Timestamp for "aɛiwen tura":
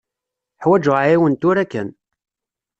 0.97-1.65